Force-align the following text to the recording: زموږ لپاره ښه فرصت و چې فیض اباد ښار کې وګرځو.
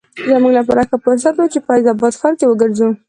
زموږ 0.29 0.53
لپاره 0.59 0.81
ښه 0.89 0.97
فرصت 1.05 1.33
و 1.37 1.51
چې 1.53 1.59
فیض 1.65 1.85
اباد 1.93 2.13
ښار 2.19 2.33
کې 2.39 2.45
وګرځو. 2.47 2.87